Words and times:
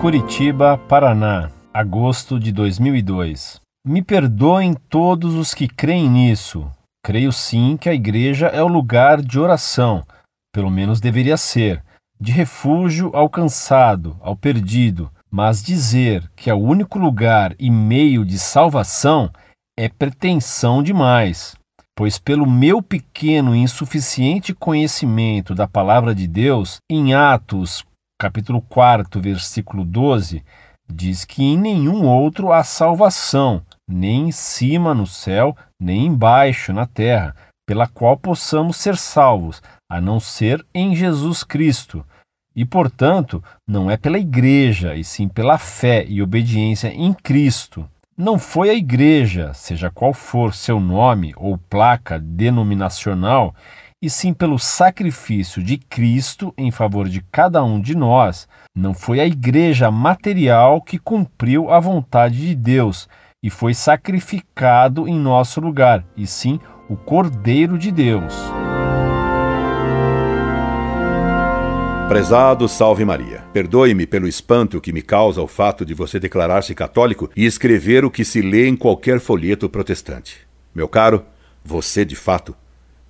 Curitiba, 0.00 0.78
Paraná, 0.78 1.50
agosto 1.74 2.38
de 2.38 2.52
2002. 2.52 3.60
Me 3.84 4.00
perdoem 4.00 4.72
todos 4.88 5.34
os 5.34 5.52
que 5.52 5.66
creem 5.66 6.08
nisso. 6.08 6.70
Creio 7.04 7.32
sim 7.32 7.76
que 7.76 7.88
a 7.88 7.94
igreja 7.94 8.46
é 8.46 8.62
o 8.62 8.68
lugar 8.68 9.20
de 9.20 9.40
oração, 9.40 10.06
pelo 10.54 10.70
menos 10.70 11.00
deveria 11.00 11.36
ser, 11.36 11.82
de 12.20 12.30
refúgio 12.30 13.10
ao 13.12 13.28
cansado, 13.28 14.16
ao 14.20 14.36
perdido, 14.36 15.10
mas 15.28 15.64
dizer 15.64 16.30
que 16.36 16.48
é 16.48 16.54
o 16.54 16.58
único 16.58 16.96
lugar 16.96 17.56
e 17.58 17.68
meio 17.68 18.24
de 18.24 18.38
salvação 18.38 19.28
é 19.76 19.88
pretensão 19.88 20.80
demais, 20.80 21.56
pois, 21.96 22.18
pelo 22.18 22.48
meu 22.48 22.80
pequeno 22.80 23.52
e 23.52 23.58
insuficiente 23.58 24.54
conhecimento 24.54 25.56
da 25.56 25.66
palavra 25.66 26.14
de 26.14 26.28
Deus, 26.28 26.76
em 26.88 27.14
Atos, 27.14 27.84
capítulo 28.18 28.60
4, 28.62 29.20
versículo 29.20 29.84
12, 29.84 30.42
diz 30.90 31.24
que 31.24 31.44
em 31.44 31.56
nenhum 31.56 32.04
outro 32.04 32.52
há 32.52 32.64
salvação, 32.64 33.62
nem 33.88 34.28
em 34.28 34.32
cima 34.32 34.92
no 34.92 35.06
céu, 35.06 35.56
nem 35.80 36.06
embaixo 36.06 36.72
na 36.72 36.84
terra, 36.84 37.36
pela 37.64 37.86
qual 37.86 38.16
possamos 38.16 38.76
ser 38.76 38.96
salvos, 38.96 39.62
a 39.88 40.00
não 40.00 40.18
ser 40.18 40.66
em 40.74 40.96
Jesus 40.96 41.44
Cristo. 41.44 42.04
E, 42.56 42.64
portanto, 42.64 43.42
não 43.64 43.88
é 43.88 43.96
pela 43.96 44.18
igreja, 44.18 44.96
e 44.96 45.04
sim 45.04 45.28
pela 45.28 45.56
fé 45.56 46.04
e 46.08 46.20
obediência 46.20 46.88
em 46.88 47.12
Cristo. 47.12 47.88
Não 48.16 48.36
foi 48.36 48.70
a 48.70 48.74
igreja, 48.74 49.54
seja 49.54 49.90
qual 49.90 50.12
for 50.12 50.52
seu 50.52 50.80
nome 50.80 51.32
ou 51.36 51.56
placa 51.56 52.18
denominacional, 52.18 53.54
e 54.00 54.08
sim 54.08 54.32
pelo 54.32 54.58
sacrifício 54.58 55.62
de 55.62 55.76
Cristo 55.76 56.54
em 56.56 56.70
favor 56.70 57.08
de 57.08 57.20
cada 57.32 57.64
um 57.64 57.80
de 57.80 57.96
nós. 57.96 58.48
Não 58.74 58.94
foi 58.94 59.18
a 59.20 59.26
igreja 59.26 59.90
material 59.90 60.80
que 60.80 60.98
cumpriu 60.98 61.70
a 61.70 61.80
vontade 61.80 62.46
de 62.46 62.54
Deus 62.54 63.08
e 63.42 63.50
foi 63.50 63.74
sacrificado 63.74 65.08
em 65.08 65.18
nosso 65.18 65.60
lugar, 65.60 66.04
e 66.16 66.26
sim 66.26 66.60
o 66.88 66.96
Cordeiro 66.96 67.78
de 67.78 67.90
Deus. 67.90 68.34
Prezado 72.08 72.66
Salve 72.68 73.04
Maria, 73.04 73.44
perdoe-me 73.52 74.06
pelo 74.06 74.26
espanto 74.26 74.80
que 74.80 74.92
me 74.92 75.02
causa 75.02 75.42
o 75.42 75.46
fato 75.46 75.84
de 75.84 75.92
você 75.92 76.18
declarar-se 76.18 76.74
católico 76.74 77.30
e 77.36 77.44
escrever 77.44 78.04
o 78.04 78.10
que 78.10 78.24
se 78.24 78.40
lê 78.40 78.66
em 78.66 78.76
qualquer 78.76 79.20
folheto 79.20 79.68
protestante. 79.68 80.38
Meu 80.74 80.88
caro, 80.88 81.24
você 81.62 82.04
de 82.04 82.16
fato 82.16 82.56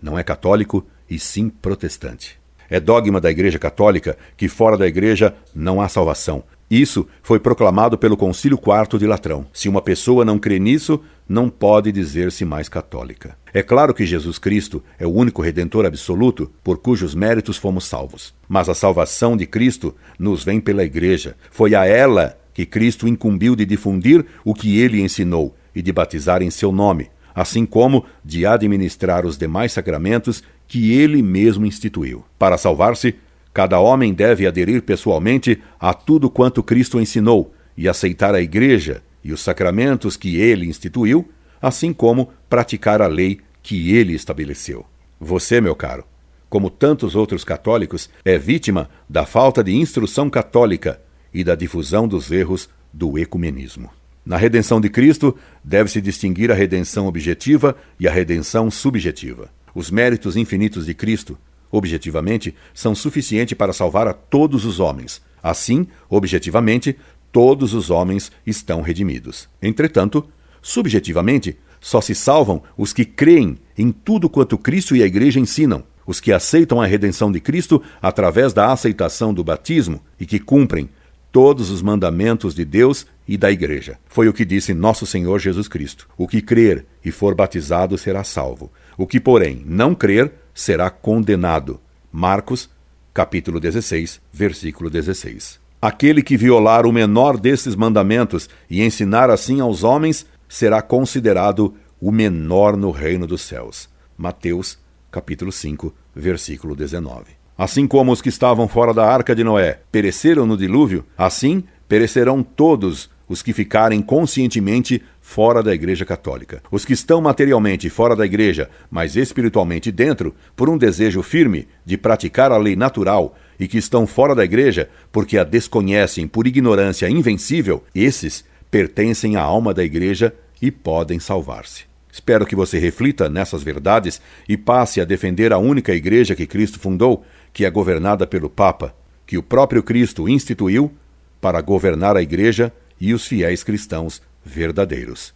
não 0.00 0.18
é 0.18 0.22
católico 0.22 0.86
e 1.08 1.18
sim 1.18 1.48
protestante. 1.48 2.38
É 2.70 2.78
dogma 2.78 3.20
da 3.20 3.30
Igreja 3.30 3.58
Católica 3.58 4.16
que 4.36 4.48
fora 4.48 4.76
da 4.76 4.86
Igreja 4.86 5.34
não 5.54 5.80
há 5.80 5.88
salvação. 5.88 6.44
Isso 6.70 7.06
foi 7.22 7.40
proclamado 7.40 7.96
pelo 7.96 8.16
Concílio 8.16 8.58
IV 8.58 8.98
de 8.98 9.06
Latrão. 9.06 9.46
Se 9.54 9.70
uma 9.70 9.80
pessoa 9.80 10.22
não 10.22 10.38
crê 10.38 10.58
nisso, 10.58 11.02
não 11.26 11.48
pode 11.48 11.90
dizer-se 11.90 12.44
mais 12.44 12.68
católica. 12.68 13.38
É 13.54 13.62
claro 13.62 13.94
que 13.94 14.04
Jesus 14.04 14.38
Cristo 14.38 14.82
é 14.98 15.06
o 15.06 15.10
único 15.10 15.40
redentor 15.40 15.86
absoluto 15.86 16.50
por 16.62 16.76
cujos 16.76 17.14
méritos 17.14 17.56
fomos 17.56 17.86
salvos. 17.86 18.34
Mas 18.46 18.68
a 18.68 18.74
salvação 18.74 19.34
de 19.34 19.46
Cristo 19.46 19.94
nos 20.18 20.44
vem 20.44 20.60
pela 20.60 20.84
Igreja. 20.84 21.36
Foi 21.50 21.74
a 21.74 21.86
ela 21.86 22.38
que 22.52 22.66
Cristo 22.66 23.08
incumbiu 23.08 23.56
de 23.56 23.64
difundir 23.64 24.26
o 24.44 24.52
que 24.52 24.78
ele 24.78 25.00
ensinou 25.00 25.56
e 25.74 25.80
de 25.80 25.90
batizar 25.90 26.42
em 26.42 26.50
seu 26.50 26.70
nome, 26.70 27.08
assim 27.38 27.64
como 27.64 28.04
de 28.24 28.44
administrar 28.44 29.24
os 29.24 29.38
demais 29.38 29.70
sacramentos 29.70 30.42
que 30.66 30.92
ele 30.98 31.22
mesmo 31.22 31.64
instituiu. 31.64 32.24
Para 32.36 32.58
salvar-se, 32.58 33.14
cada 33.54 33.78
homem 33.78 34.12
deve 34.12 34.44
aderir 34.44 34.82
pessoalmente 34.82 35.62
a 35.78 35.94
tudo 35.94 36.28
quanto 36.28 36.64
Cristo 36.64 36.98
ensinou 36.98 37.54
e 37.76 37.88
aceitar 37.88 38.34
a 38.34 38.42
Igreja 38.42 39.04
e 39.22 39.32
os 39.32 39.40
sacramentos 39.40 40.16
que 40.16 40.36
ele 40.36 40.66
instituiu, 40.66 41.28
assim 41.62 41.92
como 41.92 42.30
praticar 42.50 43.00
a 43.00 43.06
lei 43.06 43.38
que 43.62 43.94
ele 43.94 44.14
estabeleceu. 44.14 44.84
Você, 45.20 45.60
meu 45.60 45.76
caro, 45.76 46.04
como 46.50 46.68
tantos 46.68 47.14
outros 47.14 47.44
católicos, 47.44 48.10
é 48.24 48.36
vítima 48.36 48.90
da 49.08 49.24
falta 49.24 49.62
de 49.62 49.76
instrução 49.76 50.28
católica 50.28 51.00
e 51.32 51.44
da 51.44 51.54
difusão 51.54 52.08
dos 52.08 52.32
erros 52.32 52.68
do 52.92 53.16
ecumenismo. 53.16 53.97
Na 54.28 54.36
redenção 54.36 54.78
de 54.78 54.90
Cristo, 54.90 55.34
deve-se 55.64 56.02
distinguir 56.02 56.52
a 56.52 56.54
redenção 56.54 57.06
objetiva 57.06 57.74
e 57.98 58.06
a 58.06 58.12
redenção 58.12 58.70
subjetiva. 58.70 59.48
Os 59.74 59.90
méritos 59.90 60.36
infinitos 60.36 60.84
de 60.84 60.92
Cristo, 60.92 61.38
objetivamente, 61.70 62.54
são 62.74 62.94
suficientes 62.94 63.56
para 63.56 63.72
salvar 63.72 64.06
a 64.06 64.12
todos 64.12 64.66
os 64.66 64.80
homens. 64.80 65.22
Assim, 65.42 65.86
objetivamente, 66.10 66.94
todos 67.32 67.72
os 67.72 67.88
homens 67.88 68.30
estão 68.46 68.82
redimidos. 68.82 69.48
Entretanto, 69.62 70.28
subjetivamente, 70.60 71.56
só 71.80 72.02
se 72.02 72.14
salvam 72.14 72.62
os 72.76 72.92
que 72.92 73.06
creem 73.06 73.56
em 73.78 73.90
tudo 73.90 74.28
quanto 74.28 74.58
Cristo 74.58 74.94
e 74.94 75.02
a 75.02 75.06
Igreja 75.06 75.40
ensinam, 75.40 75.82
os 76.06 76.20
que 76.20 76.34
aceitam 76.34 76.82
a 76.82 76.86
redenção 76.86 77.32
de 77.32 77.40
Cristo 77.40 77.82
através 78.02 78.52
da 78.52 78.70
aceitação 78.70 79.32
do 79.32 79.42
batismo 79.42 80.02
e 80.20 80.26
que 80.26 80.38
cumprem 80.38 80.90
todos 81.30 81.70
os 81.70 81.82
mandamentos 81.82 82.54
de 82.54 82.64
Deus 82.64 83.06
e 83.26 83.36
da 83.36 83.50
Igreja. 83.50 83.98
Foi 84.06 84.28
o 84.28 84.32
que 84.32 84.44
disse 84.44 84.72
nosso 84.74 85.06
Senhor 85.06 85.38
Jesus 85.38 85.68
Cristo: 85.68 86.08
O 86.16 86.26
que 86.26 86.40
crer 86.40 86.86
e 87.04 87.10
for 87.10 87.34
batizado 87.34 87.96
será 87.98 88.24
salvo. 88.24 88.70
O 88.96 89.06
que, 89.06 89.20
porém, 89.20 89.62
não 89.66 89.94
crer 89.94 90.32
será 90.54 90.90
condenado. 90.90 91.80
Marcos, 92.10 92.68
capítulo 93.12 93.60
16, 93.60 94.20
versículo 94.32 94.90
16. 94.90 95.60
Aquele 95.80 96.22
que 96.22 96.36
violar 96.36 96.86
o 96.86 96.92
menor 96.92 97.38
desses 97.38 97.76
mandamentos 97.76 98.48
e 98.68 98.82
ensinar 98.82 99.30
assim 99.30 99.60
aos 99.60 99.84
homens 99.84 100.26
será 100.48 100.82
considerado 100.82 101.74
o 102.00 102.10
menor 102.10 102.76
no 102.76 102.90
reino 102.90 103.26
dos 103.26 103.42
céus. 103.42 103.88
Mateus, 104.16 104.78
capítulo 105.10 105.52
5, 105.52 105.94
versículo 106.14 106.74
19. 106.74 107.37
Assim 107.58 107.88
como 107.88 108.12
os 108.12 108.22
que 108.22 108.28
estavam 108.28 108.68
fora 108.68 108.94
da 108.94 109.04
arca 109.04 109.34
de 109.34 109.42
Noé 109.42 109.80
pereceram 109.90 110.46
no 110.46 110.56
dilúvio, 110.56 111.04
assim 111.18 111.64
perecerão 111.88 112.40
todos 112.40 113.10
os 113.28 113.42
que 113.42 113.52
ficarem 113.52 114.00
conscientemente 114.00 115.02
fora 115.20 115.60
da 115.60 115.74
Igreja 115.74 116.04
Católica. 116.04 116.62
Os 116.70 116.84
que 116.84 116.92
estão 116.92 117.20
materialmente 117.20 117.90
fora 117.90 118.14
da 118.14 118.24
Igreja, 118.24 118.70
mas 118.88 119.16
espiritualmente 119.16 119.90
dentro, 119.90 120.36
por 120.54 120.70
um 120.70 120.78
desejo 120.78 121.20
firme 121.20 121.66
de 121.84 121.98
praticar 121.98 122.52
a 122.52 122.56
lei 122.56 122.76
natural 122.76 123.36
e 123.58 123.66
que 123.66 123.76
estão 123.76 124.06
fora 124.06 124.36
da 124.36 124.44
Igreja 124.44 124.88
porque 125.10 125.36
a 125.36 125.42
desconhecem 125.42 126.28
por 126.28 126.46
ignorância 126.46 127.10
invencível, 127.10 127.82
esses 127.92 128.44
pertencem 128.70 129.34
à 129.34 129.42
alma 129.42 129.74
da 129.74 129.82
Igreja 129.82 130.32
e 130.62 130.70
podem 130.70 131.18
salvar-se. 131.18 131.88
Espero 132.10 132.46
que 132.46 132.56
você 132.56 132.78
reflita 132.78 133.28
nessas 133.28 133.62
verdades 133.62 134.20
e 134.48 134.56
passe 134.56 135.00
a 135.00 135.04
defender 135.04 135.52
a 135.52 135.58
única 135.58 135.94
Igreja 135.94 136.34
que 136.34 136.46
Cristo 136.46 136.80
fundou, 136.80 137.24
que 137.52 137.64
é 137.64 137.70
governada 137.70 138.26
pelo 138.26 138.48
Papa, 138.48 138.94
que 139.26 139.38
o 139.38 139.42
próprio 139.42 139.82
Cristo 139.82 140.28
instituiu 140.28 140.92
para 141.40 141.60
governar 141.60 142.16
a 142.16 142.22
Igreja 142.22 142.72
e 143.00 143.14
os 143.14 143.26
fiéis 143.26 143.62
cristãos 143.62 144.22
verdadeiros. 144.44 145.34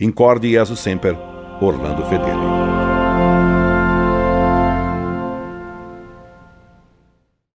Incorde 0.00 0.50
Jesus 0.50 0.80
Semper, 0.80 1.16
Orlando 1.60 2.04
Fedeli. 2.06 2.73